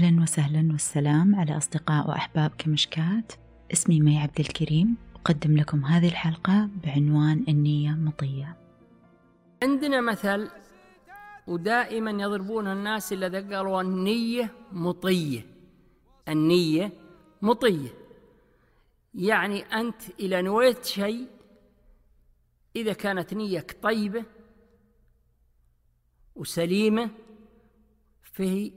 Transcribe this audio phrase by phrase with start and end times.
[0.00, 3.32] أهلا وسهلا والسلام على أصدقاء وأحباب كمشكات
[3.72, 8.56] اسمي مي عبد الكريم أقدم لكم هذه الحلقة بعنوان النية مطية
[9.62, 10.50] عندنا مثل
[11.46, 15.46] ودائما يضربون الناس إلا قالوا النية مطية
[16.28, 16.92] النية
[17.42, 17.90] مطية
[19.14, 21.26] يعني أنت إذا نويت شيء
[22.76, 24.24] إذا كانت نيتك طيبة
[26.34, 27.10] وسليمة
[28.22, 28.72] فهي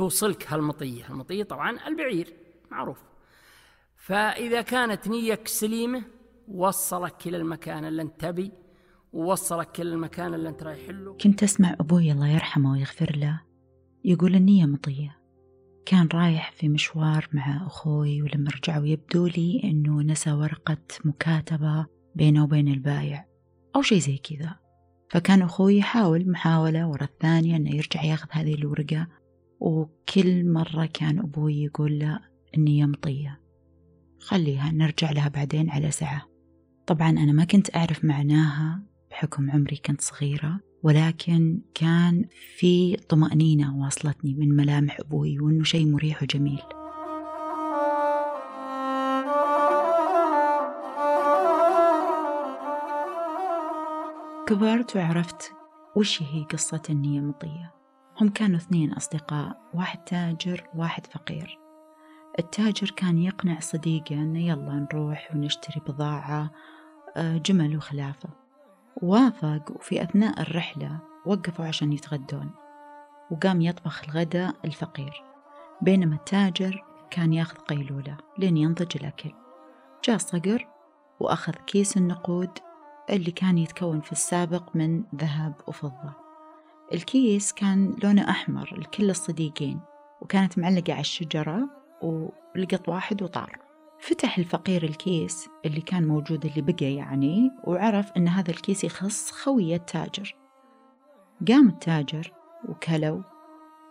[0.00, 2.32] توصلك هالمطية المطية طبعا البعير
[2.70, 2.98] معروف
[3.96, 6.02] فإذا كانت نيتك سليمة
[6.48, 8.52] وصلك إلى المكان اللي أنت تبي
[9.12, 13.40] ووصلك إلى المكان اللي أنت رايح له كنت أسمع أبوي الله يرحمه ويغفر له
[14.04, 15.18] يقول النية مطية
[15.86, 22.44] كان رايح في مشوار مع أخوي ولما رجعوا يبدو لي أنه نسى ورقة مكاتبة بينه
[22.44, 23.26] وبين البائع
[23.76, 24.56] أو شيء زي كذا
[25.10, 29.06] فكان أخوي يحاول محاولة ورا الثانية أنه يرجع ياخذ هذه الورقة
[29.60, 32.18] وكل مرة كان أبوي يقول له
[32.58, 33.40] أني يمطية
[34.20, 36.26] خليها نرجع لها بعدين على سعة
[36.86, 42.24] طبعا أنا ما كنت أعرف معناها بحكم عمري كنت صغيرة ولكن كان
[42.56, 46.62] في طمأنينة واصلتني من ملامح أبوي وأنه شيء مريح وجميل
[54.48, 55.52] كبرت وعرفت
[55.96, 57.79] وش هي قصة النية مطية
[58.20, 61.58] هم كانوا اثنين أصدقاء واحد تاجر وواحد فقير
[62.38, 66.50] التاجر كان يقنع صديقه أنه يلا نروح ونشتري بضاعة
[67.16, 68.28] آه، جمل وخلافة
[69.02, 72.50] وافق وفي أثناء الرحلة وقفوا عشان يتغدون
[73.30, 75.22] وقام يطبخ الغداء الفقير
[75.82, 79.32] بينما التاجر كان ياخذ قيلولة لين ينضج الأكل
[80.04, 80.66] جاء صقر
[81.20, 82.50] وأخذ كيس النقود
[83.10, 86.29] اللي كان يتكون في السابق من ذهب وفضة
[86.94, 89.80] الكيس كان لونه أحمر لكل الصديقين
[90.22, 91.68] وكانت معلقة على الشجرة
[92.02, 93.58] ولقط واحد وطار
[94.00, 99.76] فتح الفقير الكيس اللي كان موجود اللي بقى يعني وعرف أن هذا الكيس يخص خوية
[99.76, 100.34] التاجر
[101.48, 102.32] قام التاجر
[102.68, 103.22] وكلوا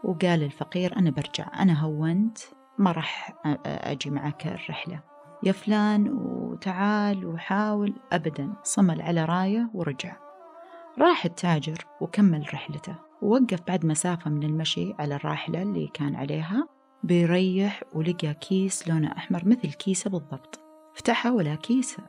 [0.03, 2.37] وقال الفقير أنا برجع أنا هونت
[2.77, 3.33] ما راح
[3.65, 5.03] أجي معك الرحلة
[5.43, 10.28] يا فلان وتعال وحاول أبدا صمل على راية ورجع
[11.01, 16.67] راح التاجر وكمل رحلته ووقف بعد مسافة من المشي على الراحلة اللي كان عليها
[17.03, 20.59] بيريح ولقى كيس لونه أحمر مثل كيسة بالضبط
[20.95, 22.03] فتحه ولا كيسة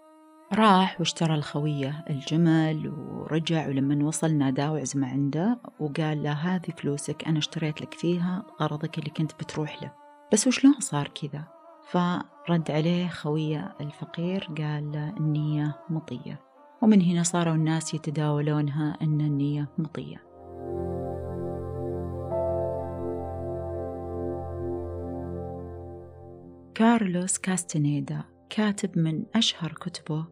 [0.52, 7.38] راح واشترى الخوية الجمل ورجع ولما وصل ناداه وعزمه عنده وقال له هذه فلوسك أنا
[7.38, 9.92] اشتريت لك فيها غرضك اللي كنت بتروح له
[10.32, 11.44] بس وشلون صار كذا
[11.90, 16.49] فرد عليه خوية الفقير قال له النية مطية
[16.82, 20.30] ومن هنا صاروا الناس يتداولونها أن النية مطية
[26.74, 30.26] كارلوس كاستنيدا كاتب من أشهر كتبه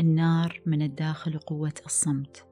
[0.00, 2.46] النار من الداخل وقوة الصمت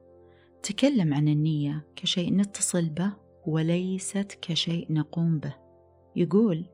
[0.63, 3.11] تكلم عن النية كشيء نتصل به
[3.45, 5.55] وليست كشيء نقوم به
[6.15, 6.65] يقول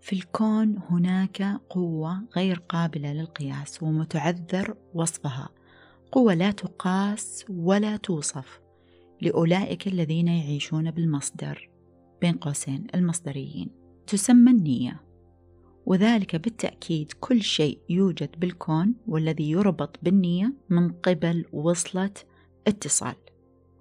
[0.00, 5.48] في الكون هناك قوة غير قابلة للقياس ومتعذر وصفها
[6.12, 8.60] قوة لا تقاس ولا توصف
[9.20, 11.70] لأولئك الذين يعيشون بالمصدر
[12.20, 13.68] بين قوسين المصدريين
[14.06, 15.00] تسمى النية
[15.86, 22.10] وذلك بالتأكيد كل شيء يوجد بالكون والذي يربط بالنية من قبل وصلة
[22.66, 23.14] اتصال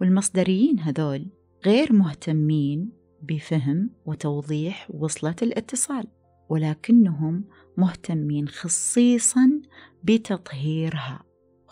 [0.02, 1.26] والمصدريين هذول
[1.66, 2.90] غير مهتمين
[3.24, 6.08] بفهم وتوضيح وصلة الاتصال
[6.50, 7.44] ولكنهم
[7.78, 9.62] مهتمين خصيصا
[10.04, 11.24] بتطهيرها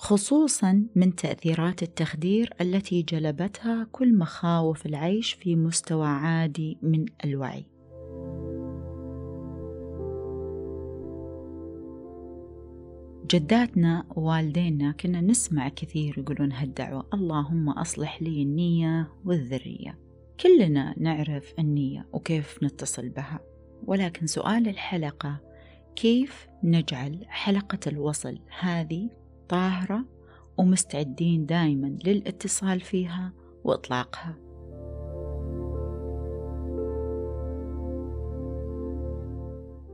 [0.01, 7.65] خصوصا من تاثيرات التخدير التي جلبتها كل مخاوف العيش في مستوى عادي من الوعي
[13.31, 19.99] جداتنا ووالدينا كنا نسمع كثير يقولون هالدعوة اللهم أصلح لي النية والذرية
[20.39, 23.39] كلنا نعرف النية وكيف نتصل بها
[23.87, 25.37] ولكن سؤال الحلقة
[25.95, 29.09] كيف نجعل حلقة الوصل هذه
[29.49, 30.03] طاهرة
[30.57, 33.31] ومستعدين دايما للاتصال فيها
[33.63, 34.35] وإطلاقها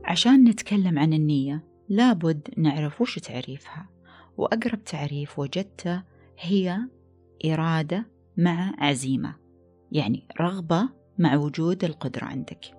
[0.04, 3.88] عشان نتكلم عن النية لابد نعرف وش تعريفها
[4.36, 6.02] وأقرب تعريف وجدته
[6.40, 6.78] هي
[7.46, 8.06] إرادة
[8.36, 9.34] مع عزيمة
[9.92, 10.88] يعني رغبة
[11.18, 12.75] مع وجود القدرة عندك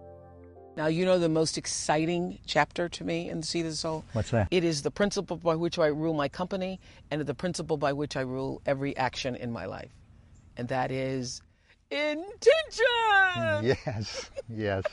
[0.78, 4.06] Now, you know the most exciting chapter to me in the Seed of the Soul?
[4.14, 4.48] What's that?
[4.52, 6.80] It is the principle by which I rule my company
[7.10, 9.90] and the principle by which I rule every action in my life.
[10.56, 11.42] And that is
[11.90, 12.28] intention.
[13.64, 14.84] Yes, yes.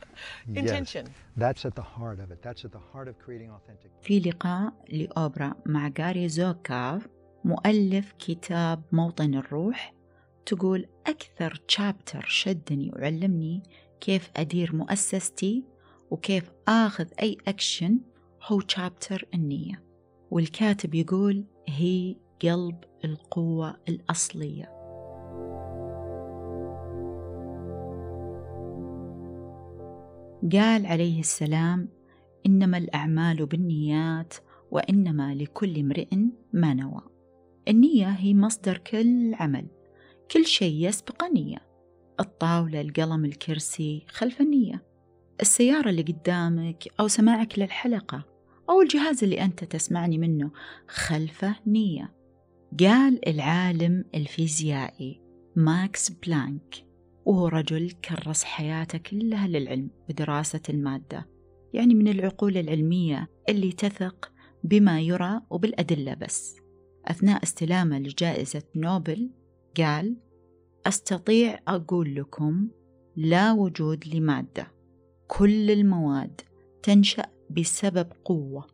[0.54, 1.04] intention.
[1.06, 1.14] Yes.
[1.36, 2.40] That's at the heart of it.
[2.40, 3.90] That's at the heart of creating authentic.
[4.02, 7.02] في لقاء لأوبرا مع جاري زوكاف
[7.44, 9.92] مؤلف كتاب موطن الروح
[10.46, 13.62] تقول أكثر تشابتر شدني وعلمني
[14.00, 15.64] كيف أدير مؤسستي
[16.10, 17.98] وكيف آخذ أي أكشن
[18.42, 19.82] هو شابتر النية
[20.30, 24.76] والكاتب يقول هي قلب القوة الأصلية
[30.52, 31.88] قال عليه السلام
[32.46, 34.34] إنما الأعمال بالنيات
[34.70, 36.08] وإنما لكل امرئ
[36.52, 37.00] ما نوى
[37.68, 39.66] النية هي مصدر كل عمل
[40.30, 41.75] كل شيء يسبق نية
[42.20, 44.82] الطاولة القلم الكرسي خلف النية
[45.40, 48.24] السيارة اللي قدامك أو سماعك للحلقة
[48.70, 50.50] أو الجهاز اللي أنت تسمعني منه
[50.88, 52.14] خلفه نية
[52.80, 55.20] قال العالم الفيزيائي
[55.56, 56.74] ماكس بلانك
[57.26, 61.26] وهو رجل كرس حياته كلها للعلم بدراسة المادة
[61.74, 64.32] يعني من العقول العلمية اللي تثق
[64.64, 66.56] بما يرى وبالأدلة بس
[67.04, 69.30] أثناء استلامه لجائزة نوبل
[69.76, 70.16] قال
[70.88, 72.68] أستطيع أقول لكم
[73.16, 74.72] لا وجود لمادة
[75.28, 76.40] كل المواد
[76.82, 78.66] تنشأ بسبب قوة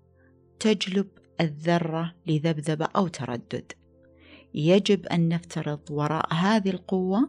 [0.61, 1.07] تجلب
[1.41, 3.73] الذرة لذبذبة أو تردد
[4.55, 7.29] يجب أن نفترض وراء هذه القوة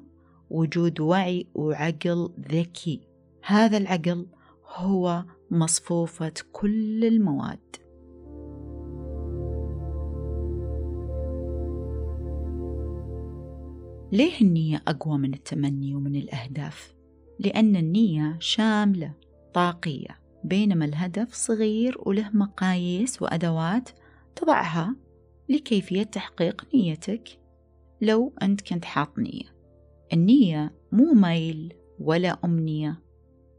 [0.49, 3.01] وجود وعي وعقل ذكي
[3.45, 4.25] هذا العقل
[4.75, 7.75] هو مصفوفة كل المواد
[14.13, 16.95] ليه النية أقوى من التمني ومن الأهداف؟
[17.39, 19.13] لأن النية شاملة
[19.53, 23.89] طاقية بينما الهدف صغير وله مقاييس وأدوات
[24.35, 24.95] تضعها
[25.49, 27.39] لكيفية تحقيق نيتك
[28.01, 29.53] لو أنت كنت حاط نية
[30.13, 32.99] النية مو ميل ولا أمنية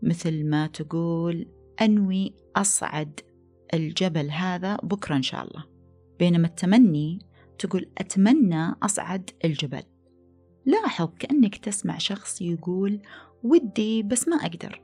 [0.03, 1.47] مثل ما تقول
[1.83, 3.21] أنوي أصعد
[3.75, 5.65] الجبل هذا بكرة إن شاء الله
[6.19, 7.19] بينما التمني
[7.59, 9.83] تقول أتمنى أصعد الجبل
[10.67, 13.01] لاحظ كأنك تسمع شخص يقول
[13.43, 14.81] ودي بس ما أقدر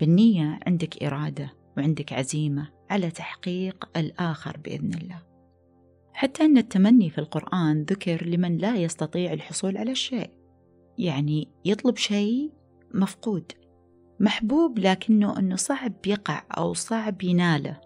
[0.00, 5.22] بالنية عندك إرادة وعندك عزيمة على تحقيق الآخر بإذن الله
[6.12, 10.30] حتى أن التمني في القرآن ذكر لمن لا يستطيع الحصول على الشيء
[10.98, 12.52] يعني يطلب شيء
[12.94, 13.52] مفقود
[14.20, 17.80] محبوب لكنه أنه صعب يقع أو صعب يناله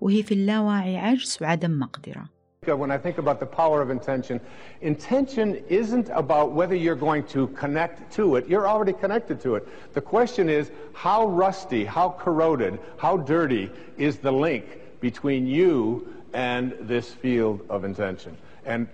[0.00, 2.35] وهي في اللاوعي عجز وعدم مقدرة
[2.68, 4.40] Uh, when I think about the power of intention,
[4.80, 8.48] intention isn't about whether you're going to connect to it.
[8.48, 9.66] You're already connected to it.
[9.94, 14.64] The question is how rusty, how corroded, how dirty is the link
[15.00, 18.36] between you and this field of intention?
[18.64, 18.88] And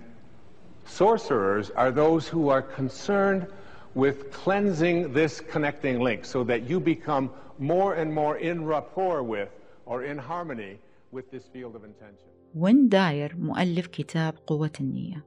[0.85, 3.47] sorcerers are those who are concerned
[3.95, 7.29] with cleansing this connecting link so that you become
[7.59, 9.49] more and more in rapport with
[9.85, 10.77] or in harmony
[11.11, 12.27] with this field of intention.
[12.55, 15.25] وين داير مؤلف كتاب قوة النية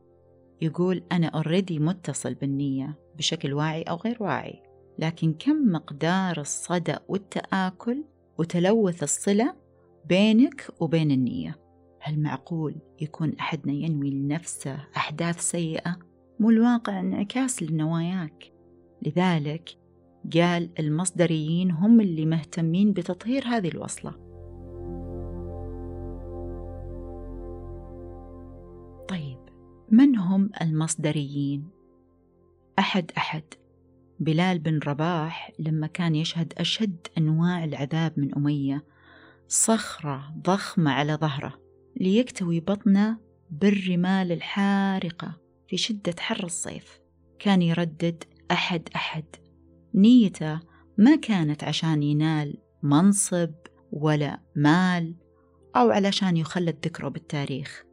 [0.60, 4.62] يقول أنا أوريدي متصل بالنية بشكل واعي أو غير واعي
[4.98, 8.04] لكن كم مقدار الصدأ والتآكل
[8.38, 9.54] وتلوث الصلة
[10.08, 11.58] بينك وبين النية
[12.00, 15.96] هل معقول يكون أحدنا ينوي لنفسه أحداث سيئة
[16.40, 18.52] مو الواقع انعكاس لنواياك
[19.06, 19.70] لذلك
[20.34, 24.25] قال المصدريين هم اللي مهتمين بتطهير هذه الوصله
[29.90, 31.68] من هم المصدريين؟
[32.78, 33.42] أحد أحد
[34.20, 38.84] بلال بن رباح لما كان يشهد أشد أنواع العذاب من أمية
[39.48, 41.60] صخرة ضخمة على ظهره
[42.00, 43.18] ليكتوي بطنه
[43.50, 45.36] بالرمال الحارقة
[45.68, 46.98] في شدة حر الصيف
[47.38, 49.24] كان يردد أحد أحد
[49.94, 50.60] نيته
[50.98, 53.50] ما كانت عشان ينال منصب
[53.92, 55.14] ولا مال
[55.76, 57.84] أو علشان يخلد ذكره بالتاريخ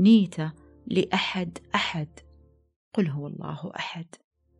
[0.00, 2.08] نيته لأحد أحد
[2.94, 4.06] قل هو الله أحد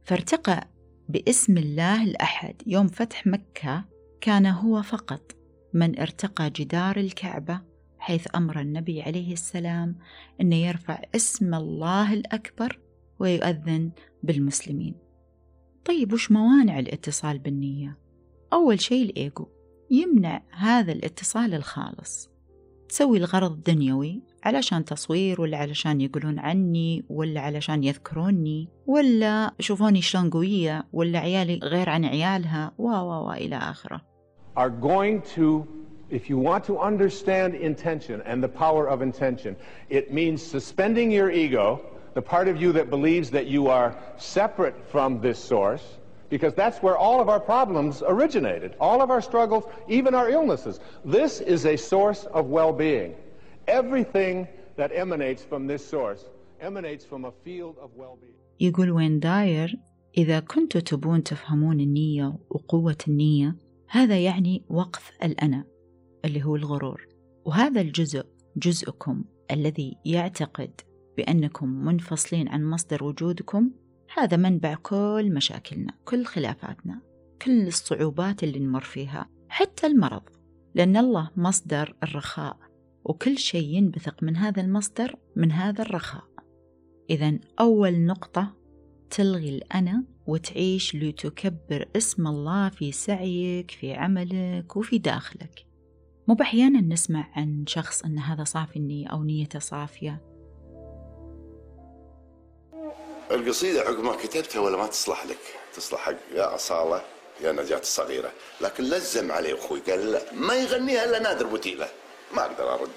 [0.02, 0.68] فارتقى
[1.08, 3.84] باسم الله الأحد يوم فتح مكة
[4.20, 5.32] كان هو فقط
[5.74, 7.60] من ارتقى جدار الكعبة
[7.98, 9.98] حيث أمر النبي عليه السلام
[10.40, 12.80] أن يرفع اسم الله الأكبر
[13.20, 13.90] ويؤذن
[14.22, 14.94] بالمسلمين
[15.84, 17.98] طيب وش موانع الاتصال بالنية؟
[18.52, 19.46] أول شيء الإيجو
[19.90, 22.33] يمنع هذا الاتصال الخالص
[22.94, 30.30] تسوي الغرض الدنيوي علشان تصوير ولا علشان يقولون عني ولا علشان يذكروني ولا شوفوني شلون
[30.30, 34.00] قوية ولا عيالي غير عن عيالها و و و إلى آخره
[34.56, 35.46] are going to
[36.18, 39.52] if you want to understand intention and the power of intention
[39.98, 41.66] it means suspending your ego
[42.18, 45.84] the part of you that believes that you are separate from this source
[46.30, 50.80] because that's where all of our problems originated, all of our struggles, even our illnesses.
[51.04, 53.14] This is a source of well-being.
[53.68, 56.24] Everything that emanates from this source
[56.60, 58.32] emanates from a field of well-being.
[58.60, 59.76] يقول وين داير
[60.18, 63.56] إذا كنتوا تبون تفهمون النية وقوة النية
[63.88, 65.64] هذا يعني وقف الأنا
[66.24, 67.08] اللي هو الغرور
[67.44, 68.26] وهذا الجزء
[68.56, 70.80] جزءكم الذي يعتقد
[71.16, 73.70] بأنكم منفصلين عن مصدر وجودكم
[74.16, 77.00] هذا منبع كل مشاكلنا كل خلافاتنا
[77.42, 80.22] كل الصعوبات اللي نمر فيها حتى المرض
[80.74, 82.56] لأن الله مصدر الرخاء
[83.04, 86.24] وكل شيء ينبثق من هذا المصدر من هذا الرخاء
[87.10, 88.54] إذا أول نقطة
[89.10, 95.66] تلغي الأنا وتعيش لتكبر اسم الله في سعيك في عملك وفي داخلك
[96.28, 100.33] مو بأحيانا نسمع عن شخص أن هذا صافي النية أو نيته صافية
[103.30, 105.38] القصيدة عقب ما كتبتها ولا ما تصلح لك
[105.76, 107.02] تصلح حق يا أصالة
[107.40, 111.88] يا نجاة الصغيرة لكن لزم عليه أخوي قال لا ما يغنيها إلا نادر بوتيلة
[112.32, 112.90] ما أقدر أرده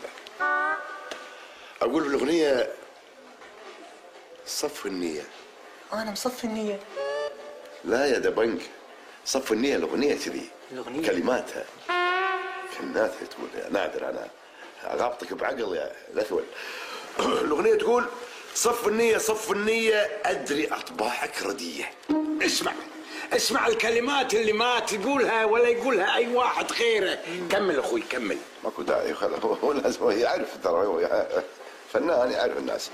[1.81, 2.71] أقول في الأغنية
[4.45, 5.21] صف النية
[5.93, 6.79] أنا مصف النية
[7.85, 8.61] لا يا دبنك
[9.25, 11.65] صف النية الأغنية كذي الأغنية كلماتها
[12.77, 14.27] كلماتها تقول يا نادر أنا
[14.83, 16.43] أغابطك بعقل يا لثول
[17.43, 18.05] الأغنية تقول
[18.63, 21.89] صف النية صف النية أدري أطباعك ردية
[22.45, 22.73] اسمع
[23.33, 27.19] اسمع الكلمات اللي ما تقولها ولا يقولها أي واحد غيره
[27.51, 31.27] كمل أخوي كمل ماكو داعي خلاص هو لازم هو يعرف ترى هو
[31.91, 32.89] فنان يعرف الناس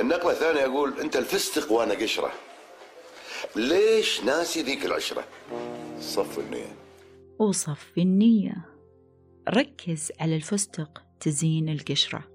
[0.00, 2.32] النقلة الثانية يقول أنت الفستق وأنا قشرة
[3.56, 5.24] ليش ناسي ذيك العشرة
[6.00, 6.76] صف النية
[7.38, 8.54] وصف النية
[9.48, 12.31] ركز على الفستق تزين القشرة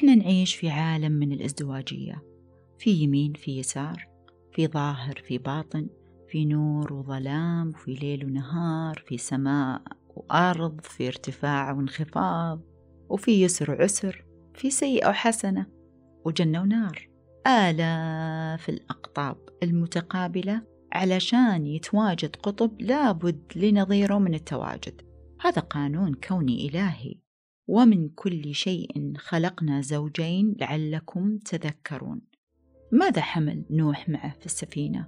[0.00, 2.24] إحنا نعيش في عالم من الازدواجية
[2.78, 4.08] في يمين في يسار
[4.52, 5.86] في ظاهر في باطن
[6.28, 9.82] في نور وظلام في ليل ونهار في سماء
[10.16, 12.60] وأرض في ارتفاع وانخفاض
[13.08, 15.66] وفي يسر وعسر في سيئة وحسنة
[16.24, 17.08] وجنة ونار
[17.46, 25.02] آلاف الأقطاب المتقابلة علشان يتواجد قطب لابد لنظيره من التواجد
[25.40, 27.14] هذا قانون كوني إلهي
[27.72, 32.20] ومن كل شيء خلقنا زوجين لعلكم تذكرون
[32.92, 35.06] ماذا حمل نوح معه في السفينة؟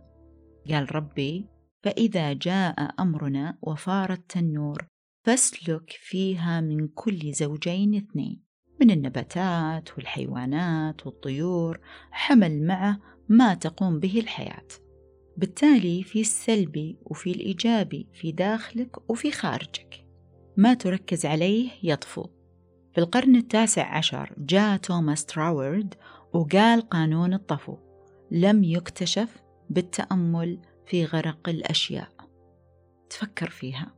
[0.71, 1.47] قال ربي
[1.85, 4.87] فإذا جاء أمرنا وفار التنور
[5.26, 8.40] فاسلك فيها من كل زوجين اثنين
[8.81, 14.66] من النباتات والحيوانات والطيور حمل معه ما تقوم به الحياة
[15.37, 20.07] بالتالي في السلبي وفي الإيجابي في داخلك وفي خارجك
[20.57, 22.26] ما تركز عليه يطفو
[22.92, 25.94] في القرن التاسع عشر جاء توماس تراورد
[26.32, 27.76] وقال قانون الطفو
[28.30, 29.37] لم يكتشف
[29.70, 32.08] بالتأمل في غرق الأشياء
[33.11, 33.92] تفكر فيها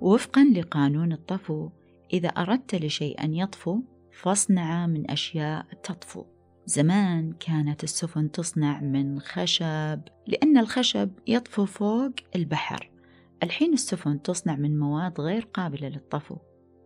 [0.00, 1.68] وفقا لقانون الطفو
[2.12, 3.80] إذا أردت لشيء أن يطفو
[4.12, 6.24] فاصنع من أشياء تطفو
[6.66, 12.90] زمان كانت السفن تصنع من خشب لأن الخشب يطفو فوق البحر
[13.42, 16.36] الحين السفن تصنع من مواد غير قابلة للطفو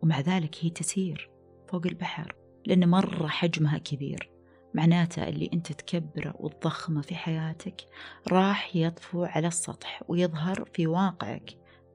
[0.02, 1.30] ومع ذلك هي تسير
[1.68, 2.34] فوق البحر
[2.66, 4.30] لأن مرة حجمها كبير
[4.74, 7.80] معناته اللي أنت تكبره وتضخمه في حياتك
[8.28, 11.50] راح يطفو على السطح ويظهر في واقعك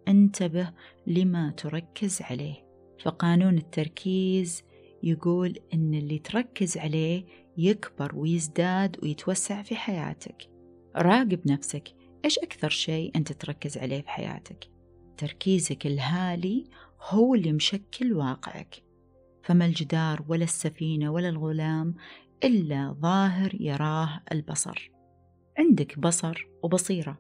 [0.08, 0.72] انتبه
[1.08, 2.56] لما تركز عليه
[3.04, 4.63] فقانون التركيز
[5.04, 7.25] يقول أن اللي تركز عليه
[7.58, 10.50] يكبر ويزداد ويتوسع في حياتك
[10.96, 11.94] راقب نفسك
[12.26, 14.68] إيش أكثر شيء أنت تركز عليه في حياتك؟
[15.18, 16.64] تركيزك الهالي
[17.10, 18.76] هو اللي مشكل واقعك
[19.44, 21.96] فما الجدار ولا السفينة ولا الغلام
[22.44, 24.92] إلا ظاهر يراه البصر
[25.58, 27.20] عندك بصر وبصيرة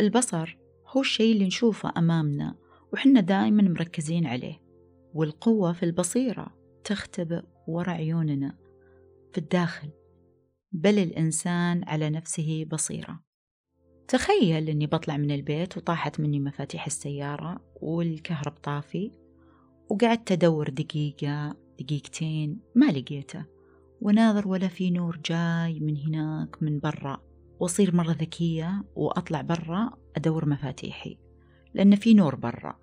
[0.00, 2.56] البصر هو الشيء اللي نشوفه أمامنا
[2.92, 4.62] وحنا دائما مركزين عليه
[5.14, 6.46] والقوة في البصيرة
[6.84, 8.56] تختبئ وراء عيوننا
[9.32, 9.88] في الداخل
[10.72, 13.29] بل الإنسان على نفسه بصيرة
[14.10, 19.10] تخيل أني بطلع من البيت وطاحت مني مفاتيح السيارة والكهرب طافي
[19.90, 23.44] وقعدت أدور دقيقة دقيقتين ما لقيته
[24.00, 27.20] وناظر ولا في نور جاي من هناك من برا
[27.60, 31.18] وأصير مرة ذكية وأطلع برا أدور مفاتيحي
[31.74, 32.78] لأن في نور برا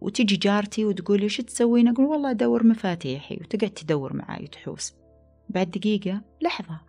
[0.00, 4.92] وتجي جارتي وتقولي شو تسوين أقول والله أدور مفاتيحي وتقعد تدور معاي وتحوس
[5.48, 6.80] بعد دقيقة لحظة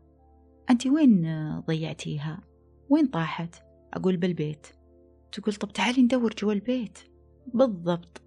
[0.70, 1.24] أنت وين
[1.60, 2.41] ضيعتيها؟
[2.89, 3.65] وين طاحت؟
[3.96, 4.68] أقول بالبيت
[5.32, 7.00] تقول طب تعالي ندور جوا البيت
[7.54, 8.22] بالضبط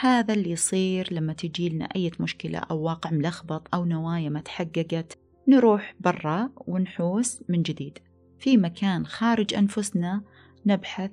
[0.00, 5.18] هذا اللي يصير لما تجي لنا أي مشكلة أو واقع ملخبط أو نوايا ما تحققت
[5.48, 7.98] نروح برا ونحوس من جديد
[8.38, 10.22] في مكان خارج أنفسنا
[10.66, 11.10] نبحث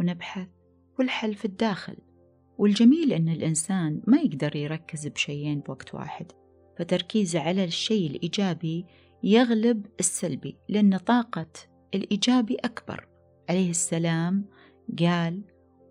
[0.00, 0.48] ونبحث
[0.98, 1.96] والحل في الداخل
[2.58, 6.32] والجميل أن الإنسان ما يقدر يركز بشيئين بوقت واحد
[6.78, 8.84] فتركيزه على الشيء الإيجابي
[9.22, 11.46] يغلب السلبي لأن طاقة
[11.94, 13.08] الإيجابي أكبر
[13.48, 14.44] عليه السلام
[14.98, 15.40] قال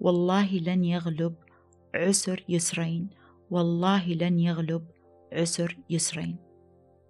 [0.01, 1.35] والله لن يغلب
[1.95, 3.07] عسر يسرين
[3.51, 4.85] والله لن يغلب
[5.33, 6.35] عسر يسرين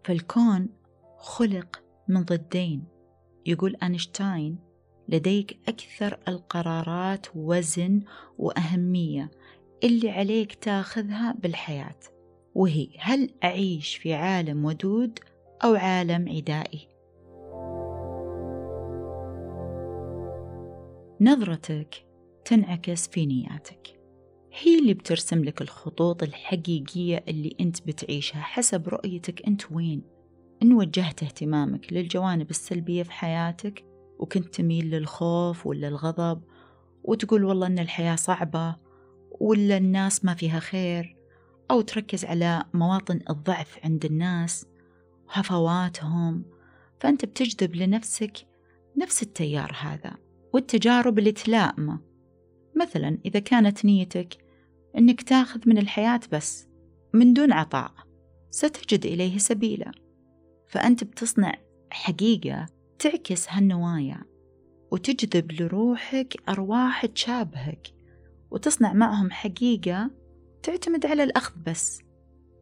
[0.03, 0.69] فالكون
[1.17, 2.83] خلق من ضدين
[3.45, 4.57] يقول أينشتاين
[5.09, 7.99] لديك أكثر القرارات وزن
[8.37, 9.31] وأهمية
[9.83, 11.99] اللي عليك تاخذها بالحياة
[12.55, 15.19] وهي هل أعيش في عالم ودود
[15.63, 16.87] أو عالم عدائي
[21.21, 22.05] نظرتك
[22.45, 23.87] تنعكس في نياتك
[24.63, 30.01] هي اللي بترسم لك الخطوط الحقيقية اللي أنت بتعيشها حسب رؤيتك أنت وين
[30.63, 33.85] إن وجهت اهتمامك للجوانب السلبية في حياتك
[34.19, 36.41] وكنت تميل للخوف ولا الغضب
[37.03, 38.75] وتقول والله إن الحياة صعبة
[39.39, 41.15] ولا الناس ما فيها خير
[41.71, 44.65] أو تركز على مواطن الضعف عند الناس
[45.27, 46.45] وهفواتهم
[46.99, 48.37] فأنت بتجذب لنفسك
[48.97, 50.17] نفس التيار هذا
[50.53, 51.99] والتجارب اللي تلائمه
[52.75, 54.37] مثلا إذا كانت نيتك
[54.97, 56.67] أنك تاخذ من الحياة بس
[57.13, 57.91] من دون عطاء
[58.49, 59.91] ستجد إليه سبيلا
[60.67, 61.53] فأنت بتصنع
[61.91, 62.65] حقيقة
[62.99, 64.21] تعكس هالنوايا
[64.91, 67.87] وتجذب لروحك أرواح تشابهك
[68.51, 70.11] وتصنع معهم حقيقة
[70.63, 71.99] تعتمد على الأخذ بس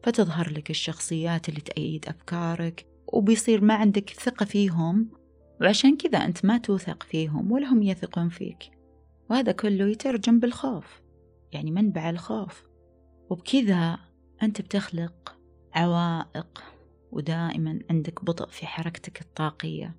[0.04, 5.08] فتظهر لك الشخصيات اللي تأيد أفكارك وبيصير ما عندك ثقة فيهم
[5.60, 8.70] وعشان كذا أنت ما توثق فيهم ولا هم يثقون فيك
[9.30, 11.02] وهذا كله يترجم بالخوف
[11.52, 12.62] يعني منبع الخوف
[13.30, 13.98] وبكذا
[14.42, 15.38] أنت بتخلق
[15.74, 16.62] عوائق
[17.12, 19.96] ودائما عندك بطء في حركتك الطاقية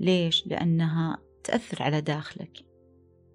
[0.00, 2.58] ليش؟ لأنها تأثر على داخلك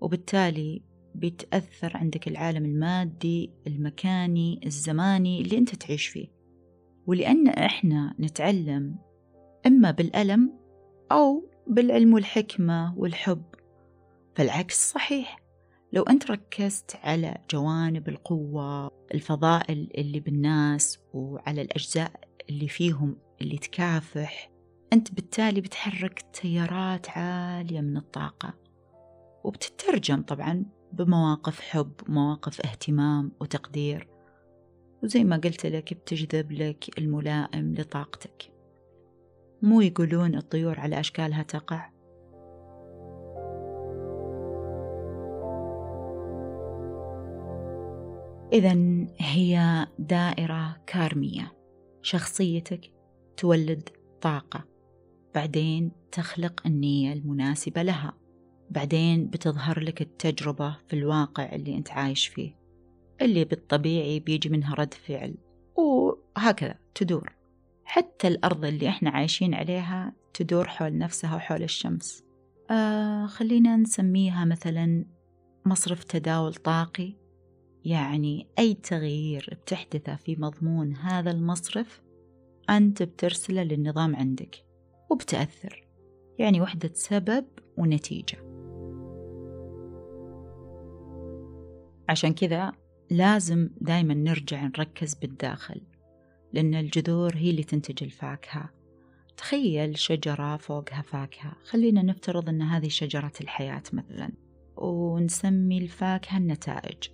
[0.02, 0.82] وبالتالي
[1.16, 6.28] بيتأثر عندك العالم المادي المكاني الزماني اللي أنت تعيش فيه
[7.08, 8.96] ولأن إحنا نتعلم
[9.68, 10.54] إما بالألم
[11.12, 13.44] أو بالعلم والحكمة والحب
[14.36, 15.42] فالعكس صحيح
[15.94, 22.12] لو أنت ركزت على جوانب القوة الفضائل اللي بالناس وعلى الأجزاء
[22.50, 24.52] اللي فيهم اللي تكافح
[24.94, 28.54] أنت بالتالي بتحرك تيارات عالية من الطاقة
[29.44, 34.08] وبتترجم طبعا بمواقف حب مواقف اهتمام وتقدير
[35.04, 38.57] وزي ما قلت لك بتجذب لك الملائم لطاقتك
[39.62, 41.90] مو يقولون الطيور على أشكالها تقع
[48.54, 48.72] إذا
[49.20, 51.54] هي دائرة كارمية
[52.02, 52.92] شخصيتك
[53.38, 53.90] تولد
[54.22, 54.64] طاقة
[55.36, 58.14] بعدين تخلق النية المناسبة لها
[58.70, 62.56] بعدين بتظهر لك التجربة في الواقع اللي أنت عايش فيه
[63.22, 65.36] اللي بالطبيعي بيجي منها رد فعل
[65.78, 67.37] وهكذا تدور
[67.88, 72.24] حتى الأرض اللي إحنا عايشين عليها تدور حول نفسها وحول الشمس
[72.72, 75.06] آه خلينا نسميها مثلا
[75.66, 77.14] مصرف تداول طاقي
[77.86, 82.02] يعني أي تغيير بتحدثه في مضمون هذا المصرف
[82.70, 84.64] أنت بترسله للنظام عندك
[85.12, 85.88] وبتأثر
[86.40, 87.46] يعني وحدة سبب
[87.78, 88.38] ونتيجة
[92.10, 92.72] عشان كذا
[93.12, 95.82] لازم دايما نرجع نركز بالداخل
[96.54, 98.70] لأن الجذور هي اللي تنتج الفاكهة
[99.38, 104.30] تخيل شجرة فوقها فاكهة خلينا نفترض أن هذه شجرة الحياة مثلا
[104.78, 107.08] ونسمي الفاكهة النتائج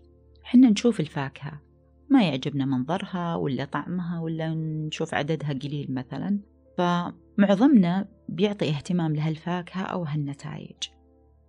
[0.43, 1.61] حنا نشوف الفاكهة
[2.09, 6.39] ما يعجبنا منظرها ولا طعمها ولا نشوف عددها قليل مثلا
[6.77, 10.77] فمعظمنا بيعطي اهتمام لهالفاكهة أو هالنتائج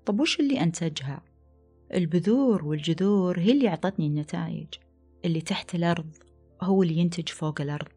[0.07, 1.23] طب وش اللي أنتجها؟
[1.94, 4.66] البذور والجذور هي اللي أعطتني النتائج
[5.25, 6.11] اللي تحت الأرض
[6.62, 7.88] هو اللي ينتج فوق الأرض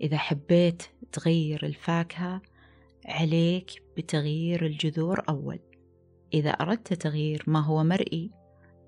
[0.00, 2.42] إذا حبيت تغير الفاكهة
[3.06, 5.58] عليك بتغيير الجذور أول
[6.34, 8.30] إذا أردت تغيير ما هو مرئي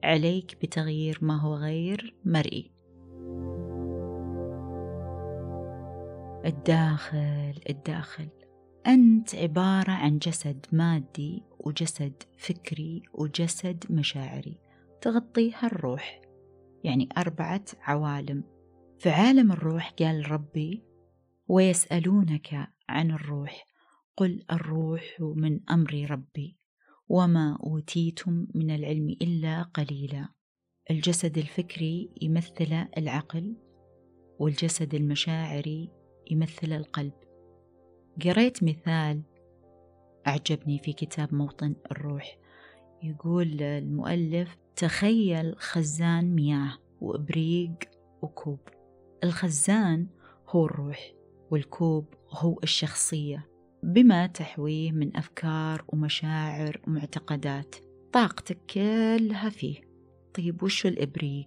[0.04, 2.70] عليك بتغيير ما هو غير مرئي
[6.46, 8.28] الداخل الداخل
[8.86, 14.58] أنت عبارة عن جسد مادي وجسد فكري وجسد مشاعري
[15.00, 16.20] تغطيها الروح
[16.84, 18.44] يعني أربعة عوالم
[18.98, 20.82] في عالم الروح قال ربي
[21.48, 22.54] ويسألونك
[22.88, 23.66] عن الروح
[24.16, 26.56] قل الروح من أمر ربي
[27.08, 30.28] وما أوتيتم من العلم إلا قليلا
[30.90, 33.56] الجسد الفكري يمثل العقل
[34.38, 35.88] والجسد المشاعري
[36.30, 37.12] يمثل القلب
[38.24, 39.22] قريت مثال
[40.26, 42.38] أعجبني في كتاب موطن الروح
[43.02, 47.76] يقول المؤلف تخيل خزان مياه وإبريق
[48.22, 48.58] وكوب
[49.24, 50.06] الخزان
[50.48, 51.12] هو الروح
[51.50, 53.48] والكوب هو الشخصية
[53.82, 57.74] بما تحويه من أفكار ومشاعر ومعتقدات
[58.12, 59.80] طاقتك كلها فيه
[60.34, 61.46] طيب وش الإبريق؟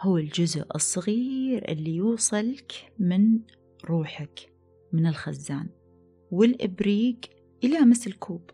[0.00, 3.38] هو الجزء الصغير اللي يوصلك من
[3.84, 4.52] روحك
[4.92, 5.68] من الخزان
[6.30, 7.20] والإبريق
[7.62, 8.50] يلامس الكوب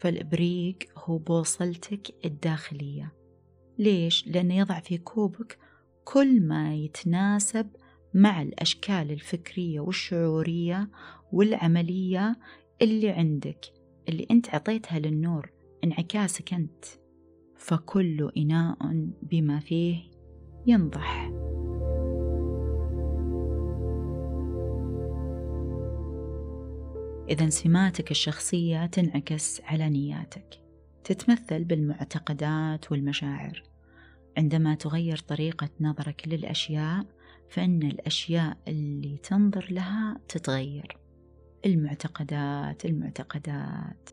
[0.00, 3.12] فالإبريق هو بوصلتك الداخلية
[3.78, 5.58] ليش؟ لأنه يضع في كوبك
[6.04, 7.66] كل ما يتناسب
[8.14, 10.88] مع الأشكال الفكرية والشعورية
[11.32, 12.36] والعملية
[12.82, 13.60] اللي عندك
[14.08, 15.50] اللي أنت عطيتها للنور
[15.84, 16.84] انعكاسك أنت
[17.56, 20.00] فكل إناء بما فيه
[20.66, 21.30] ينضح
[27.30, 30.60] إذا سماتك الشخصية تنعكس على نياتك
[31.04, 33.62] تتمثل بالمعتقدات والمشاعر
[34.38, 37.06] عندما تغير طريقة نظرك للأشياء
[37.48, 40.98] فإن الأشياء اللي تنظر لها تتغير
[41.66, 44.10] المعتقدات المعتقدات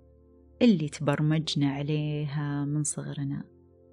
[0.62, 3.43] اللي تبرمجنا عليها من صغرنا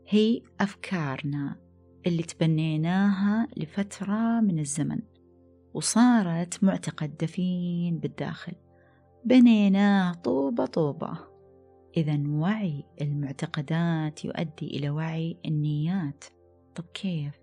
[0.08, 1.56] هي أفكارنا
[2.06, 4.98] اللي تبنيناها لفترة من الزمن
[5.74, 8.52] وصارت معتقد دفين بالداخل
[9.24, 11.33] بنيناه طوبة طوبة
[11.96, 16.24] إذا وعي المعتقدات يؤدي إلى وعي النيات
[16.74, 17.34] طب كيف؟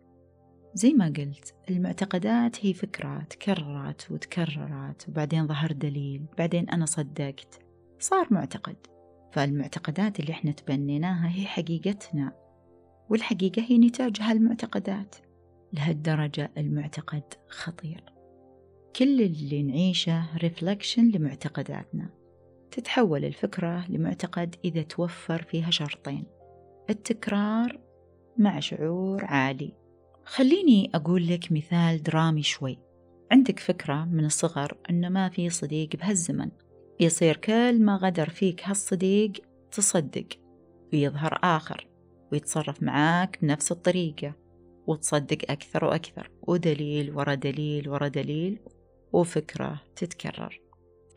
[0.74, 7.60] زي ما قلت المعتقدات هي فكرة تكررت وتكررت وبعدين ظهر دليل بعدين أنا صدقت
[8.00, 8.76] صار معتقد
[9.32, 12.32] فالمعتقدات اللي احنا تبنيناها هي حقيقتنا
[13.10, 15.16] والحقيقة هي نتاج هالمعتقدات
[15.74, 18.04] لهالدرجة المعتقد خطير
[18.96, 22.21] كل اللي نعيشه ريفلكشن لمعتقداتنا
[22.72, 26.24] تتحول الفكرة لمعتقد إذا توفر فيها شرطين
[26.90, 27.80] التكرار
[28.38, 29.74] مع شعور عالي
[30.26, 32.78] خليني أقول لك مثال درامي شوي
[33.32, 36.52] عندك فكرة من الصغر أنه ما في صديق بهالزمن
[37.00, 39.32] يصير كل ما غدر فيك هالصديق
[39.72, 40.28] تصدق
[40.94, 41.88] ويظهر آخر
[42.32, 44.34] ويتصرف معاك بنفس الطريقة
[44.88, 48.60] وتصدق أكثر وأكثر ودليل ورا دليل ورا دليل
[49.14, 50.61] وفكرة تتكرر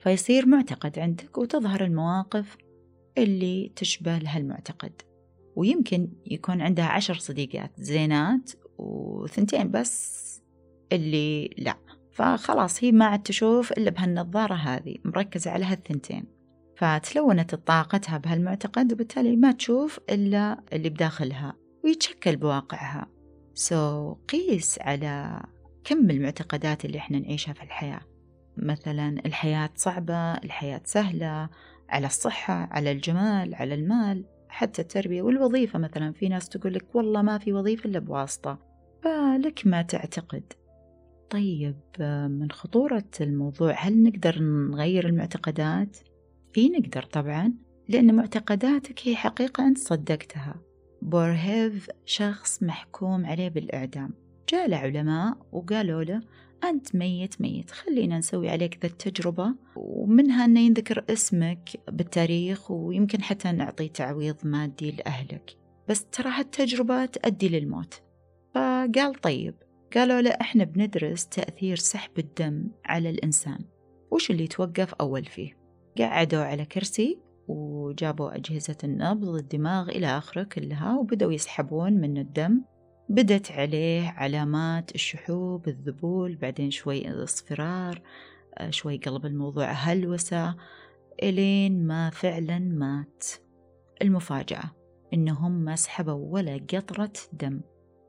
[0.04, 2.56] فيصير معتقد عندك وتظهر المواقف
[3.18, 5.02] اللي تشبه المعتقد
[5.56, 10.24] ويمكن يكون عندها عشر صديقات زينات وثنتين بس
[10.92, 11.76] اللي لا
[12.12, 16.24] فخلاص هي ما عاد تشوف إلا بهالنظارة هذه مركزة على هالثنتين
[16.76, 23.06] فتلونت طاقتها بهالمعتقد وبالتالي ما تشوف إلا اللي بداخلها ويتشكل بواقعها
[23.54, 25.42] سو so, قيس على
[25.84, 28.00] كم المعتقدات اللي احنا نعيشها في الحياة
[28.56, 31.48] مثلا الحياة صعبة الحياة سهلة
[31.88, 37.22] على الصحة على الجمال على المال حتى التربية والوظيفة مثلا في ناس تقول لك والله
[37.22, 38.58] ما في وظيفة إلا بواسطة
[39.02, 40.52] فلك ما تعتقد
[41.30, 41.76] طيب
[42.30, 45.96] من خطورة الموضوع هل نقدر نغير المعتقدات؟
[46.52, 47.52] في نقدر طبعا
[47.88, 50.54] لأن معتقداتك هي حقيقة أنت صدقتها
[51.02, 54.10] بورهيف شخص محكوم عليه بالإعدام
[54.48, 56.20] جاء له علماء وقالوا له
[56.68, 63.52] أنت ميت ميت خلينا نسوي عليك ذا التجربة ومنها أن ينذكر اسمك بالتاريخ ويمكن حتى
[63.52, 65.50] نعطي تعويض مادي لأهلك
[65.88, 68.02] بس ترى هالتجربة تؤدي للموت
[68.54, 69.54] فقال طيب
[69.94, 73.58] قالوا له إحنا بندرس تأثير سحب الدم على الإنسان
[74.10, 75.56] وش اللي توقف أول فيه
[76.00, 82.62] قعدوا على كرسي وجابوا أجهزة النبض الدماغ إلى آخره كلها وبدأوا يسحبون من الدم
[83.08, 88.00] بدت عليه علامات الشحوب الذبول بعدين شوي اصفرار
[88.54, 90.54] آه، شوي قلب الموضوع هلوسة
[91.22, 93.24] إلين ما فعلا مات
[94.02, 94.62] المفاجأة
[95.12, 97.60] إنهم ما سحبوا ولا قطرة دم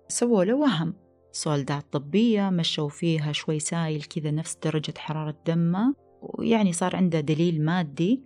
[0.07, 0.93] سووا له وهم
[1.31, 7.65] سولدات طبية مشوا فيها شوي سايل كذا نفس درجة حرارة دمه ويعني صار عنده دليل
[7.65, 8.23] مادي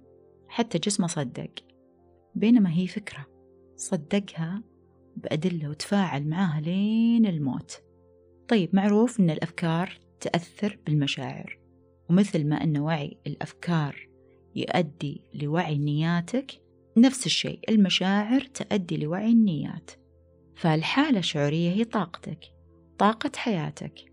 [0.47, 1.51] حتى جسمه صدق
[2.36, 3.25] بينما هي فكرة
[3.75, 4.63] صدقها
[5.17, 7.82] بأدلة وتفاعل معاها لين الموت
[8.48, 11.60] طيب معروف أن الأفكار تأثر بالمشاعر
[12.10, 14.08] ومثل ما أن وعي الأفكار
[14.56, 16.52] يؤدي لوعي نياتك
[16.98, 19.91] نفس الشيء المشاعر تؤدي لوعي النيات
[20.56, 22.39] فالحالة الشعورية هي طاقتك
[22.98, 24.12] طاقة حياتك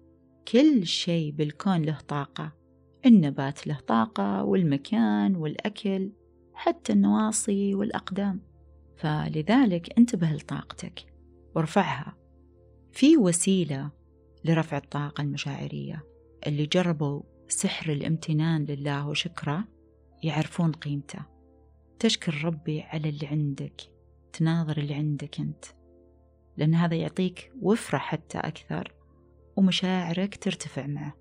[0.52, 2.52] كل شيء بالكون له طاقة
[3.06, 6.10] النبات له طاقة والمكان والأكل
[6.54, 8.45] حتى النواصي والأقدام
[8.96, 11.00] فلذلك انتبه لطاقتك
[11.54, 12.14] وارفعها
[12.92, 13.90] في وسيلة
[14.44, 16.04] لرفع الطاقة المشاعرية
[16.46, 19.64] اللي جربوا سحر الامتنان لله وشكره
[20.22, 21.18] يعرفون قيمته
[21.98, 23.80] تشكر ربي على اللي عندك
[24.32, 25.64] تناظر اللي عندك أنت
[26.56, 28.94] لأن هذا يعطيك وفرة حتى أكثر
[29.56, 31.14] ومشاعرك ترتفع معه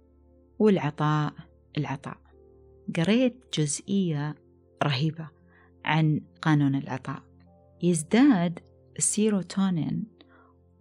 [0.60, 1.34] والعطاء
[1.78, 2.18] العطاء
[2.98, 4.36] قريت جزئية
[4.84, 5.28] رهيبة
[5.86, 7.25] عن قانون العطاء
[7.84, 8.60] يزداد
[8.98, 10.04] السيروتونين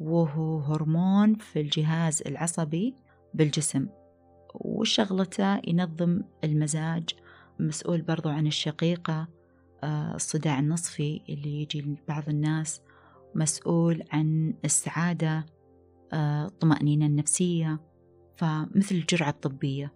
[0.01, 2.95] وهو هرمون في الجهاز العصبي
[3.35, 3.87] بالجسم
[4.55, 7.11] وشغلته ينظم المزاج
[7.61, 9.29] مسؤول برضو عن الشقيقة
[9.85, 12.83] آه، الصداع النصفي اللي يجي لبعض الناس
[13.35, 15.47] مسؤول عن السعادة
[16.15, 17.81] الطمأنينة آه، النفسية
[18.37, 19.93] فمثل الجرعة الطبية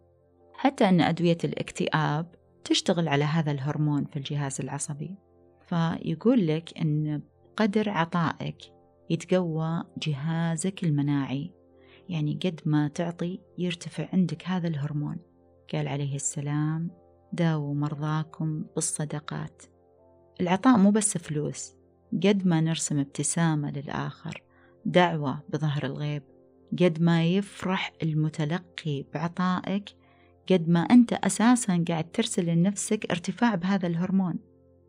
[0.54, 2.34] حتى أن أدوية الاكتئاب
[2.64, 5.14] تشتغل على هذا الهرمون في الجهاز العصبي
[5.68, 8.56] فيقول لك أن بقدر عطائك
[9.10, 11.50] يتقوى جهازك المناعي
[12.08, 15.16] يعني قد ما تعطي يرتفع عندك هذا الهرمون
[15.72, 16.90] قال عليه السلام
[17.32, 19.62] داووا مرضاكم بالصدقات
[20.40, 21.72] العطاء مو بس فلوس
[22.12, 24.42] قد ما نرسم ابتسامة للآخر
[24.84, 26.22] دعوة بظهر الغيب
[26.82, 29.88] قد ما يفرح المتلقي بعطائك
[30.50, 34.38] قد ما أنت أساسا قاعد ترسل لنفسك ارتفاع بهذا الهرمون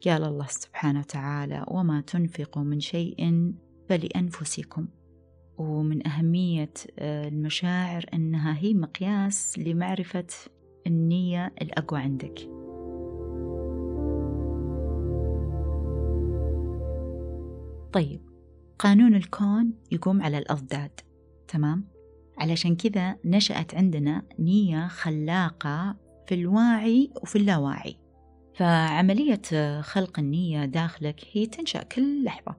[0.05, 3.53] قال الله سبحانه وتعالى وما تنفقوا من شيء
[3.89, 4.87] فلأنفسكم
[5.57, 10.25] ومن أهمية آه، المشاعر أنها هي مقياس لمعرفة
[10.87, 12.39] النية الأقوى عندك
[17.93, 18.21] طيب
[18.79, 20.91] قانون الكون يقوم على الأضداد
[21.47, 21.83] تمام؟
[22.37, 25.95] علشان كذا نشأت عندنا نية خلاقة
[26.27, 27.95] في الواعي وفي اللاواعي
[28.59, 32.55] فعملية خلق النية داخلك هي تنشأ كل لحظة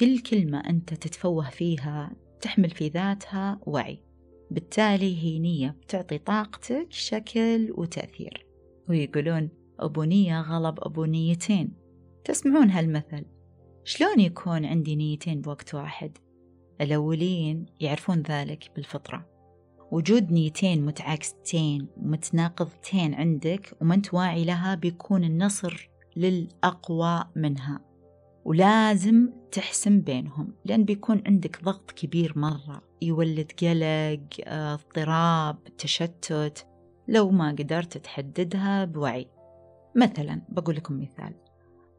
[0.00, 2.10] كل كلمة أنت تتفوه فيها
[2.40, 4.02] تحمل في ذاتها وعي
[4.50, 8.46] بالتالي هي نية بتعطي طاقتك شكل وتأثير
[8.88, 9.48] ويقولون
[9.80, 11.72] أبو نية غلب أبو نيتين
[12.24, 13.24] تسمعون هالمثل
[13.84, 16.18] شلون يكون عندي نيتين بوقت واحد؟
[16.80, 19.29] الأولين يعرفون ذلك بالفطرة
[19.90, 27.80] وجود نيتين متعاكستين ومتناقضتين عندك وما انت واعي لها بيكون النصر للأقوى منها
[28.44, 36.66] ولازم تحسم بينهم لأن بيكون عندك ضغط كبير مرة يولد قلق اضطراب تشتت
[37.08, 39.26] لو ما قدرت تحددها بوعي
[39.96, 41.34] مثلا بقول لكم مثال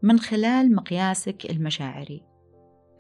[0.02, 2.24] من خلال مقياسك المشاعري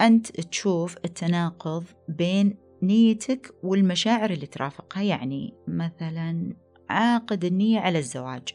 [0.01, 6.53] أنت تشوف التناقض بين نيتك والمشاعر اللي ترافقها يعني مثلا
[6.89, 8.47] عاقد النية على الزواج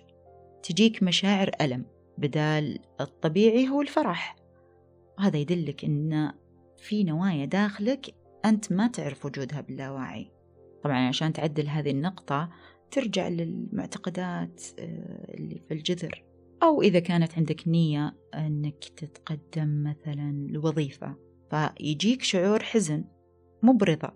[0.63, 1.85] تجيك مشاعر ألم
[2.19, 4.37] بدال الطبيعي هو الفرح
[5.19, 6.33] وهذا يدلك أن
[6.79, 10.31] في نوايا داخلك أنت ما تعرف وجودها باللاوعي
[10.85, 12.51] طبعا عشان تعدل هذه النقطة
[12.91, 16.23] ترجع للمعتقدات آه، اللي في الجذر
[16.63, 21.15] أو إذا كانت عندك نية أنك تتقدم مثلا لوظيفة
[21.51, 23.05] فيجيك شعور حزن
[23.67, 24.09] مبرضة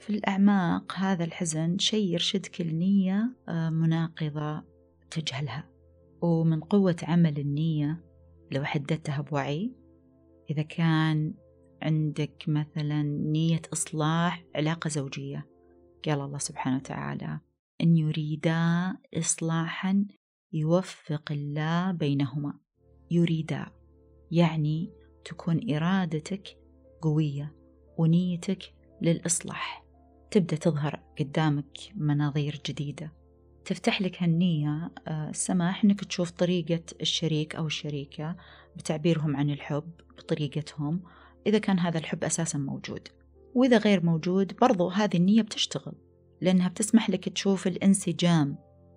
[0.00, 4.64] في الأعماق هذا الحزن شيء يرشدك لنية آه، مناقضة
[5.10, 5.68] تجهلها
[6.22, 8.04] ومن قوة عمل النية
[8.52, 9.72] لو حددتها بوعي
[10.50, 11.34] إذا كان
[11.82, 15.46] عندك مثلا نية إصلاح علاقة زوجية
[16.06, 17.40] قال الله سبحانه وتعالى
[17.80, 18.64] إن يريدا
[19.14, 20.04] إصلاحا
[20.52, 22.58] يوفق الله بينهما
[23.10, 23.66] يريدا
[24.30, 24.92] يعني
[25.24, 26.56] تكون إرادتك
[27.02, 27.61] قوية
[27.98, 29.84] ونيتك للإصلاح
[30.30, 33.12] تبدأ تظهر قدامك مناظير جديدة
[33.64, 38.36] تفتح لك هالنية السماح آه، أنك تشوف طريقة الشريك أو الشريكة
[38.76, 41.00] بتعبيرهم عن الحب بطريقتهم
[41.46, 43.08] إذا كان هذا الحب أساسا موجود
[43.54, 45.94] وإذا غير موجود برضو هذه النية بتشتغل
[46.40, 48.56] لأنها بتسمح لك تشوف الانسجام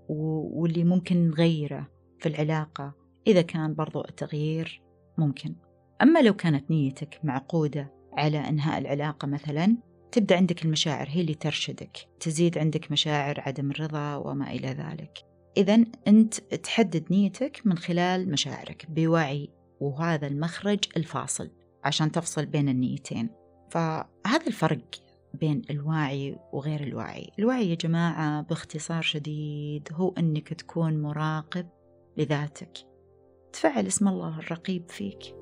[0.10, 1.88] واللي ممكن نغيره
[2.20, 2.94] في العلاقة
[3.28, 4.82] إذا كان برضو التغيير
[5.18, 5.56] ممكن
[6.02, 9.78] أما لو كانت نيتك معقودة على انهاء العلاقه مثلا
[10.12, 15.18] تبدا عندك المشاعر هي اللي ترشدك تزيد عندك مشاعر عدم الرضا وما الى ذلك
[15.58, 19.50] اذا انت تحدد نيتك من خلال مشاعرك بوعي
[19.80, 21.50] وهذا المخرج الفاصل
[21.84, 23.30] عشان تفصل بين النيتين
[23.70, 24.96] فهذا الفرق
[25.34, 31.68] بين الواعي وغير الواعي الوعي يا جماعه باختصار شديد هو انك تكون مراقب
[32.18, 32.72] لذاتك
[33.54, 35.36] تفعل اسم الله الرقيب فيك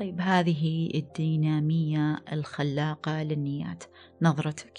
[0.00, 3.84] طيب هذه الدينامية الخلاقة للنيات
[4.22, 4.78] نظرتك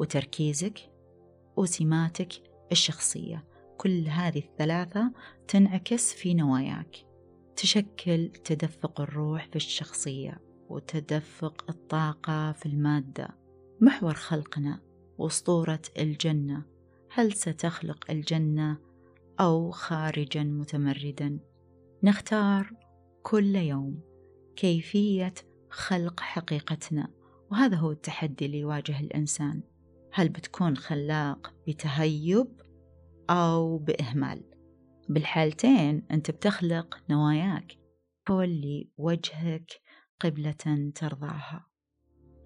[0.00, 0.90] وتركيزك
[1.56, 2.34] وسماتك
[2.72, 3.44] الشخصية
[3.78, 5.12] كل هذه الثلاثة
[5.48, 6.96] تنعكس في نواياك
[7.56, 13.28] تشكل تدفق الروح في الشخصية وتدفق الطاقة في المادة
[13.80, 14.80] محور خلقنا
[15.18, 16.62] واسطورة الجنة
[17.10, 18.78] هل ستخلق الجنة
[19.40, 21.38] أو خارجا متمردا
[22.02, 22.70] نختار
[23.22, 24.05] كل يوم
[24.56, 25.34] كيفيه
[25.70, 27.08] خلق حقيقتنا
[27.50, 29.62] وهذا هو التحدي اللي يواجه الانسان
[30.12, 32.46] هل بتكون خلاق بتهيب
[33.30, 34.42] او باهمال
[35.08, 37.72] بالحالتين انت بتخلق نواياك
[38.26, 39.66] فولي وجهك
[40.20, 41.66] قبله ترضاها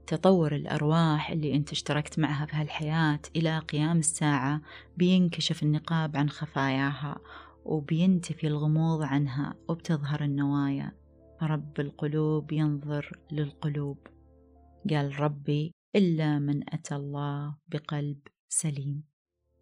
[0.07, 4.61] تطور الأرواح اللي أنت اشتركت معها في هالحياة إلى قيام الساعة
[4.97, 7.17] بينكشف النقاب عن خفاياها
[7.65, 11.00] وبينتفي الغموض عنها وبتظهر النوايا
[11.43, 13.99] رب القلوب ينظر للقلوب
[14.91, 19.03] قال ربي إلا من أتى الله بقلب سليم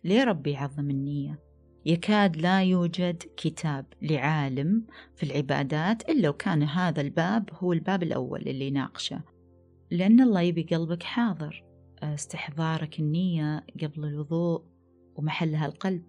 [0.04, 1.38] ليه ربي عظم النية
[1.86, 4.86] يكاد لا يوجد كتاب لعالم
[5.16, 9.22] في العبادات إلا وكان هذا الباب هو الباب الأول اللي يناقشه
[9.90, 11.64] لأن الله يبي قلبك حاضر
[12.02, 14.62] استحضارك النية قبل الوضوء
[15.16, 16.02] ومحلها القلب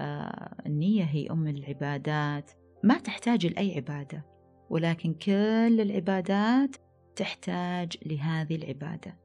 [0.00, 2.50] آه، النية هي أم العبادات
[2.84, 4.31] ما تحتاج لأي عبادة
[4.72, 6.76] ولكن كل العبادات
[7.16, 9.16] تحتاج لهذه العبادة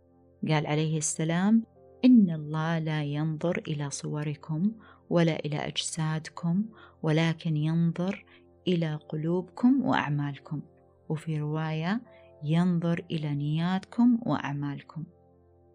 [0.49, 1.63] قال عليه السلام
[2.05, 4.71] إن الله لا ينظر إلى صوركم
[5.09, 6.65] ولا إلى أجسادكم
[7.03, 8.25] ولكن ينظر
[8.67, 10.61] إلى قلوبكم وأعمالكم
[11.09, 12.01] وفي رواية
[12.43, 15.03] ينظر إلى نياتكم وأعمالكم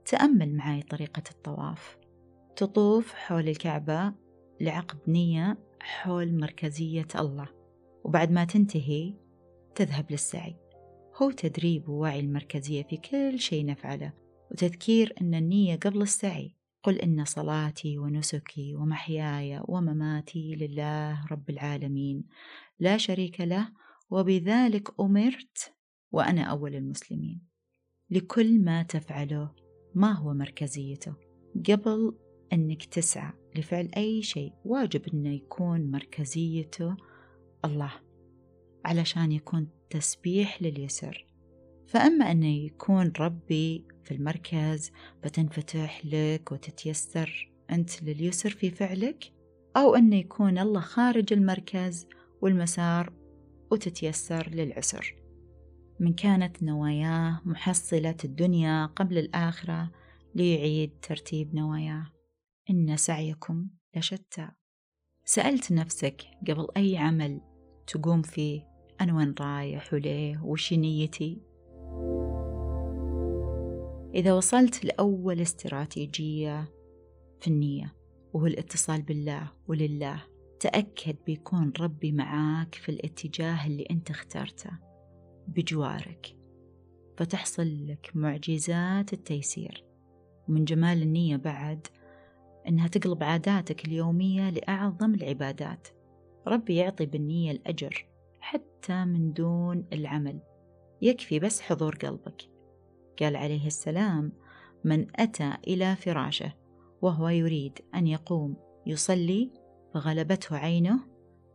[0.07, 1.97] تأمل معي طريقة الطواف
[2.57, 4.13] تطوف حول الكعبة
[4.61, 7.49] لعقد نية حول مركزية الله
[8.05, 9.22] وبعد ما تنتهي
[9.75, 10.55] تذهب للسعي
[11.17, 14.13] هو تدريب ووعي المركزية في كل شيء نفعله
[14.51, 22.25] وتذكير أن النية قبل السعي قل إن صلاتي ونسكي ومحياي ومماتي لله رب العالمين
[22.81, 23.69] لا شريك له
[24.11, 25.73] وبذلك أمرت
[26.13, 27.43] وأنا أول المسلمين
[28.11, 29.51] لكل ما تفعله
[29.95, 31.15] ما هو مركزيته
[31.69, 32.13] قبل
[32.53, 36.97] أنك تسعى لفعل أي شيء واجب أن يكون مركزيته
[37.65, 37.93] الله
[38.85, 41.27] علشان يكون تسبيح لليسر
[41.87, 44.91] فأما أن يكون ربي في المركز
[45.25, 49.25] بتنفتح لك وتتيسر أنت لليسر في فعلك
[49.77, 52.07] أو أن يكون الله خارج المركز
[52.43, 53.13] والمسار
[53.73, 55.17] وتتيسر للعسر
[56.01, 59.91] من كانت نواياه محصلة الدنيا قبل الآخرة
[60.35, 62.07] ليعيد ترتيب نواياه
[62.71, 64.49] إن سعيكم لشتى
[65.25, 67.41] سألت نفسك قبل أي عمل
[67.87, 68.72] تقوم فيه
[69.03, 71.39] أنا وين رايح وليه وش نيتي
[74.15, 76.69] إذا وصلت لأول استراتيجية
[77.41, 77.95] في النية
[78.33, 80.23] وهو الاتصال بالله ولله
[80.61, 84.71] تأكد بيكون ربي معاك في الاتجاه اللي أنت اخترته
[85.49, 86.37] بجوارك
[87.17, 89.85] فتحصل لك معجزات التيسير
[90.49, 91.87] ومن جمال النية بعد
[92.69, 95.89] إنها تقلب عاداتك اليومية لأعظم العبادات
[96.47, 98.09] ربي يعطي بالنية الأجر
[98.43, 100.39] حتى من دون العمل
[101.03, 102.43] يكفي بس حضور قلبك
[103.21, 104.33] قال عليه السلام
[104.85, 106.53] من أتى إلى فراشه
[107.03, 109.51] وهو يريد أن يقوم يصلي
[109.95, 111.01] فغلبته عينه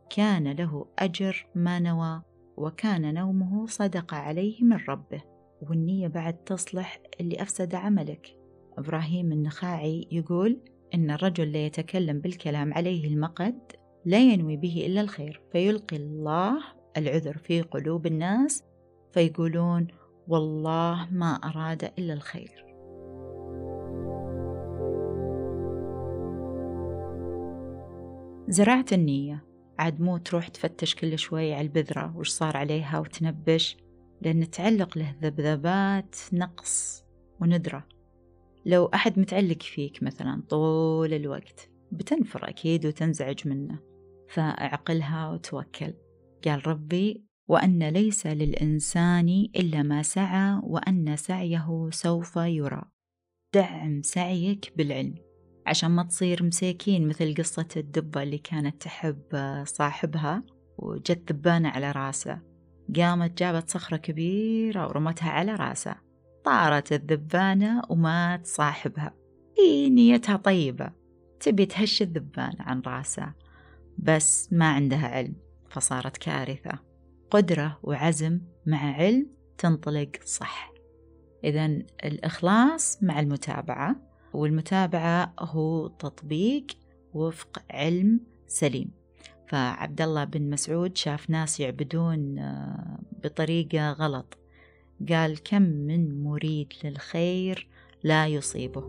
[0.09, 2.21] كان له أجر ما نوى
[2.57, 5.21] وكان نومه صدق عليه من ربه
[5.61, 8.37] والنية بعد تصلح اللي أفسد عملك
[8.77, 10.59] إبراهيم النخاعي يقول
[10.93, 13.59] إن الرجل لا يتكلم بالكلام عليه المقد
[14.05, 18.63] لا ينوي به إلا الخير فيلقي الله العذر في قلوب الناس
[19.13, 19.87] فيقولون
[20.27, 22.67] والله ما أراد إلا الخير
[28.49, 29.45] زراعة النية
[29.79, 33.77] عاد مو تروح تفتش كل شوي على البذرة وش صار عليها وتنبش
[34.21, 37.03] لأن تعلق له ذبذبات نقص
[37.41, 37.83] وندرة
[38.65, 43.79] لو أحد متعلق فيك مثلا طول الوقت بتنفر أكيد وتنزعج منه
[44.29, 45.93] فاعقلها وتوكل
[46.45, 52.81] قال ربي وأن ليس للإنسان إلا ما سعى وأن سعيه سوف يرى
[53.55, 55.15] دعم سعيك بالعلم
[55.67, 59.21] عشان ما تصير مساكين مثل قصة الدبة اللي كانت تحب
[59.67, 60.43] صاحبها
[60.77, 62.39] وجت ذبانة على راسه
[62.95, 65.95] قامت جابت صخرة كبيرة ورمتها على راسه
[66.45, 69.13] طارت الذبانة ومات صاحبها
[69.59, 70.89] هي نيتها طيبة
[71.39, 73.33] تبي تهش الذبان عن راسه
[73.97, 75.35] بس ما عندها علم
[75.69, 76.79] فصارت كارثة
[77.31, 80.71] قدرة وعزم مع علم تنطلق صح
[81.43, 81.65] إذا
[82.05, 83.95] الإخلاص مع المتابعة
[84.33, 86.65] والمتابعة هو تطبيق
[87.13, 88.91] وفق علم سليم
[89.47, 94.37] فعبد الله بن مسعود شاف ناس يعبدون آه، بطريقة غلط
[95.09, 97.67] قال كم من مريد للخير
[98.03, 98.83] لا يصيبه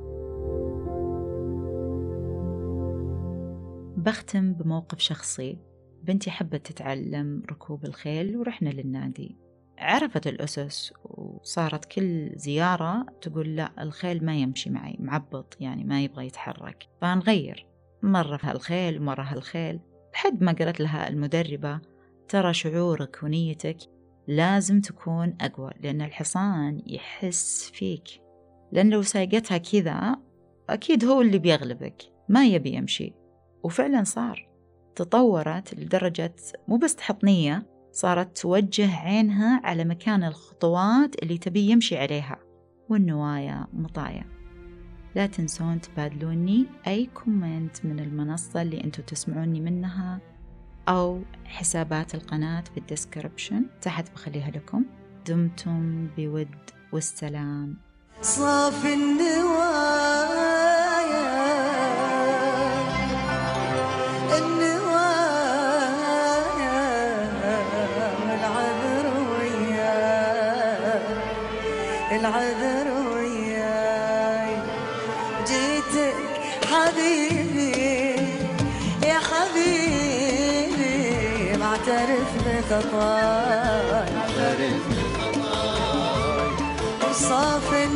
[3.96, 5.58] بختم بموقف شخصي
[6.02, 9.36] بنتي حبت تتعلم ركوب الخيل ورحنا للنادي
[9.78, 16.26] عرفت الأسس وصارت كل زيارة تقول لا الخيل ما يمشي معي معبط يعني ما يبغى
[16.26, 17.66] يتحرك فنغير
[18.02, 19.80] مرة هالخيل ومرة هالخيل
[20.14, 21.80] لحد ما قالت لها المدربة
[22.28, 23.76] ترى شعورك ونيتك
[24.28, 28.08] لازم تكون أقوى لأن الحصان يحس فيك
[28.72, 30.16] لأن لو سايقتها كذا
[30.70, 33.12] أكيد هو اللي بيغلبك ما يبي يمشي
[33.62, 34.47] وفعلا صار
[34.98, 36.32] تطورت لدرجة
[36.68, 42.36] مو بس تحط نية صارت توجه عينها على مكان الخطوات اللي تبي يمشي عليها
[42.88, 44.24] والنوايا مطايا
[45.14, 50.20] لا تنسون تبادلوني أي كومنت من المنصة اللي أنتم تسمعوني منها
[50.88, 54.84] أو حسابات القناة في الديسكربشن تحت بخليها لكم
[55.26, 56.48] دمتم بود
[56.92, 57.76] والسلام
[58.20, 60.47] صافي النوايا
[72.28, 74.56] العذر وياي
[75.46, 76.14] جيتك
[76.70, 78.16] حبيبي
[79.02, 85.38] يا حبيبي معترف بخطاي معترف بخطاي
[87.10, 87.87] وصافي